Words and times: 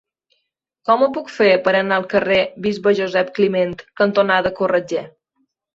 Com 0.89 1.03
ho 1.03 1.09
puc 1.17 1.29
fer 1.33 1.49
per 1.69 1.73
anar 1.81 2.01
al 2.01 2.07
carrer 2.15 2.41
Bisbe 2.67 2.97
Josep 3.03 3.33
Climent 3.39 3.79
cantonada 4.03 4.59
Corretger? 4.63 5.11